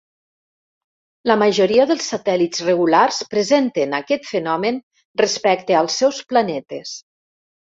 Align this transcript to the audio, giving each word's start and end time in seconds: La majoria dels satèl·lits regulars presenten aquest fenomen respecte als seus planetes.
La 1.31 1.35
majoria 1.41 1.85
dels 1.91 2.07
satèl·lits 2.13 2.63
regulars 2.69 3.19
presenten 3.35 3.93
aquest 3.99 4.25
fenomen 4.33 4.81
respecte 5.25 5.79
als 5.83 6.01
seus 6.03 6.25
planetes. 6.33 6.97